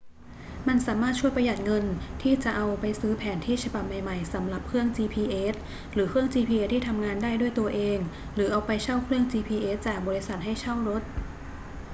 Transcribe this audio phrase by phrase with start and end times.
[0.67, 1.85] มันสามารถช่วยประหยัดเงิน
[2.21, 5.55] ที่จะเอาไปซื้อแผนที่ฉบับใหม่ ๆ สำหรับเครื่อง gps
[5.93, 7.97] หรือเครื่อง gps ที่ทำงานได้ด้วยตัวเอง
[8.35, 11.01] หรือเอาไปเช่าเครื่อง gps จากบริษัทให้เช่ารถ